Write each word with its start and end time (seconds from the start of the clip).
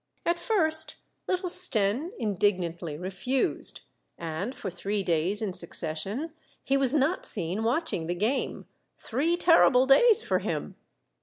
At 0.25 0.39
first 0.39 0.95
little 1.27 1.51
Stenne 1.51 2.09
indignantly 2.17 2.97
refused; 2.97 3.81
and 4.17 4.55
for 4.55 4.71
three 4.71 5.03
days 5.03 5.43
in 5.43 5.53
succession 5.53 6.31
he 6.63 6.75
was 6.75 6.95
not 6.95 7.23
seen 7.23 7.63
watching 7.63 8.07
the 8.07 8.15
game,— 8.15 8.65
three 8.97 9.37
terrible 9.37 9.85
days 9.85 10.23
for 10.23 10.39
him. 10.39 10.75